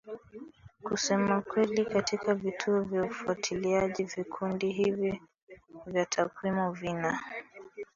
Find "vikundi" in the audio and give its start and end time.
4.03-4.71